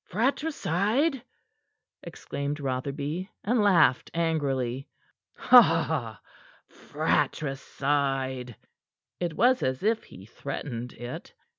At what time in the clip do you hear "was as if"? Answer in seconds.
9.37-10.03